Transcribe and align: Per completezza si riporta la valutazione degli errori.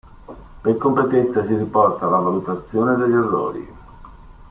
Per 0.61 0.77
completezza 0.77 1.43
si 1.43 1.55
riporta 1.55 2.07
la 2.07 2.17
valutazione 2.17 2.95
degli 2.95 3.13
errori. 3.13 3.67